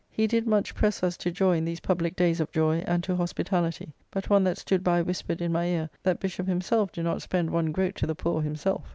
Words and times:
He 0.09 0.25
did 0.25 0.47
much 0.47 0.73
press 0.73 1.03
us 1.03 1.15
to 1.17 1.29
joy 1.29 1.57
in 1.57 1.65
these 1.65 1.79
publique 1.81 2.15
days 2.15 2.39
of 2.39 2.51
joy, 2.51 2.83
and 2.87 3.03
to 3.03 3.15
hospitality. 3.15 3.93
But 4.09 4.31
one 4.31 4.43
that 4.45 4.57
stood 4.57 4.83
by 4.83 5.03
whispered 5.03 5.41
in 5.41 5.51
my 5.51 5.67
ear 5.67 5.91
that 6.01 6.19
the 6.19 6.27
Bishopp 6.27 6.47
himself 6.47 6.91
do 6.91 7.03
not 7.03 7.21
spend 7.21 7.51
one 7.51 7.71
groat 7.71 7.93
to 7.97 8.07
the 8.07 8.15
poor 8.15 8.41
himself. 8.41 8.85